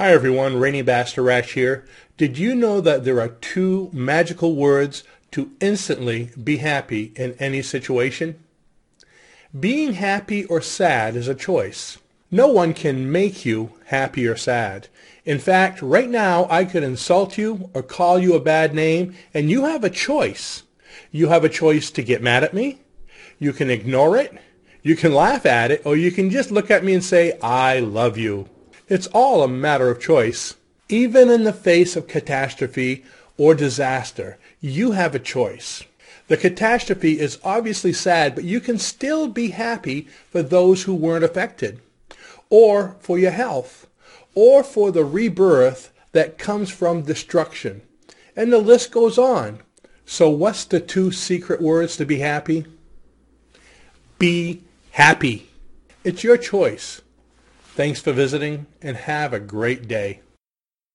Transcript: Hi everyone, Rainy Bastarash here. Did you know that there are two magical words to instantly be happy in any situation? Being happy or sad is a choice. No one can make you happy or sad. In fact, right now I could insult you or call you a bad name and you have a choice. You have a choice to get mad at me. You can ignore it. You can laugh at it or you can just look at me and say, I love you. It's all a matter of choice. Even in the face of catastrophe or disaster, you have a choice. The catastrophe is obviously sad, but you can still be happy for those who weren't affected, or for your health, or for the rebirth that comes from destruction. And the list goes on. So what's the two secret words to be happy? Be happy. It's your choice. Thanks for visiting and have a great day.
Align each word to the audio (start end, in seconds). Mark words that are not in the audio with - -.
Hi 0.00 0.12
everyone, 0.12 0.60
Rainy 0.60 0.84
Bastarash 0.84 1.54
here. 1.54 1.84
Did 2.16 2.38
you 2.38 2.54
know 2.54 2.80
that 2.80 3.02
there 3.02 3.20
are 3.20 3.30
two 3.30 3.90
magical 3.92 4.54
words 4.54 5.02
to 5.32 5.50
instantly 5.58 6.30
be 6.40 6.58
happy 6.58 7.12
in 7.16 7.34
any 7.40 7.62
situation? 7.62 8.38
Being 9.58 9.94
happy 9.94 10.44
or 10.44 10.60
sad 10.60 11.16
is 11.16 11.26
a 11.26 11.34
choice. 11.34 11.98
No 12.30 12.46
one 12.46 12.74
can 12.74 13.10
make 13.10 13.44
you 13.44 13.72
happy 13.86 14.28
or 14.28 14.36
sad. 14.36 14.86
In 15.24 15.40
fact, 15.40 15.82
right 15.82 16.08
now 16.08 16.46
I 16.48 16.64
could 16.64 16.84
insult 16.84 17.36
you 17.36 17.68
or 17.74 17.82
call 17.82 18.20
you 18.20 18.34
a 18.34 18.40
bad 18.40 18.76
name 18.76 19.16
and 19.34 19.50
you 19.50 19.64
have 19.64 19.82
a 19.82 19.90
choice. 19.90 20.62
You 21.10 21.26
have 21.30 21.42
a 21.42 21.48
choice 21.48 21.90
to 21.90 22.04
get 22.04 22.22
mad 22.22 22.44
at 22.44 22.54
me. 22.54 22.82
You 23.40 23.52
can 23.52 23.68
ignore 23.68 24.16
it. 24.16 24.32
You 24.80 24.94
can 24.94 25.12
laugh 25.12 25.44
at 25.44 25.72
it 25.72 25.82
or 25.84 25.96
you 25.96 26.12
can 26.12 26.30
just 26.30 26.52
look 26.52 26.70
at 26.70 26.84
me 26.84 26.94
and 26.94 27.02
say, 27.02 27.36
I 27.42 27.80
love 27.80 28.16
you. 28.16 28.48
It's 28.88 29.06
all 29.08 29.42
a 29.42 29.48
matter 29.48 29.90
of 29.90 30.00
choice. 30.00 30.54
Even 30.88 31.28
in 31.28 31.44
the 31.44 31.52
face 31.52 31.96
of 31.96 32.08
catastrophe 32.08 33.04
or 33.36 33.54
disaster, 33.54 34.38
you 34.60 34.92
have 34.92 35.14
a 35.14 35.18
choice. 35.18 35.84
The 36.28 36.36
catastrophe 36.36 37.20
is 37.20 37.38
obviously 37.44 37.92
sad, 37.92 38.34
but 38.34 38.44
you 38.44 38.60
can 38.60 38.78
still 38.78 39.28
be 39.28 39.50
happy 39.50 40.08
for 40.30 40.42
those 40.42 40.82
who 40.84 40.94
weren't 40.94 41.24
affected, 41.24 41.80
or 42.50 42.96
for 43.00 43.18
your 43.18 43.30
health, 43.30 43.86
or 44.34 44.62
for 44.62 44.90
the 44.90 45.04
rebirth 45.04 45.92
that 46.12 46.38
comes 46.38 46.70
from 46.70 47.02
destruction. 47.02 47.82
And 48.34 48.52
the 48.52 48.58
list 48.58 48.90
goes 48.90 49.18
on. 49.18 49.60
So 50.06 50.30
what's 50.30 50.64
the 50.64 50.80
two 50.80 51.12
secret 51.12 51.60
words 51.60 51.96
to 51.98 52.06
be 52.06 52.20
happy? 52.20 52.64
Be 54.18 54.62
happy. 54.92 55.50
It's 56.04 56.24
your 56.24 56.38
choice. 56.38 57.02
Thanks 57.78 58.00
for 58.00 58.12
visiting 58.12 58.66
and 58.82 58.96
have 58.96 59.32
a 59.32 59.38
great 59.38 59.86
day. 59.86 60.22